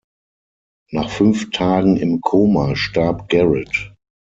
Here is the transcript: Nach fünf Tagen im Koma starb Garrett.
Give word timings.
Nach 0.89 1.11
fünf 1.11 1.51
Tagen 1.51 1.97
im 1.97 2.21
Koma 2.21 2.75
starb 2.75 3.29
Garrett. 3.29 3.93